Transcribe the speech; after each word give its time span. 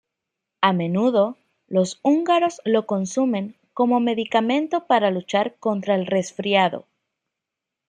A 0.61 0.73
menudo, 0.73 1.37
los 1.67 1.99
húngaros 2.01 2.59
lo 2.65 2.87
consumen 2.87 3.55
como 3.75 3.99
medicamento 3.99 4.87
para 4.87 5.11
luchar 5.11 5.59
contra 5.59 5.93
el 5.93 6.07
resfriado. 6.07 6.87